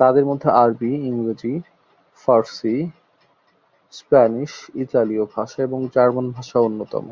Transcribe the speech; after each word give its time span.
তাদের 0.00 0.24
মধ্যে 0.26 0.48
আরবি, 0.62 0.92
ইংরেজি, 1.08 1.54
ফরাসি, 2.16 2.76
স্প্যানিশ, 3.94 4.52
ইতালীয় 4.74 5.24
ভাষা 5.34 5.58
এবং 5.62 5.78
জার্মান 5.94 6.26
ভাষা 6.30 6.58
অন্যতম। 6.60 7.04